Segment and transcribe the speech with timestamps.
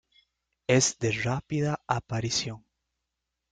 [0.65, 2.65] Es de rápida aparición.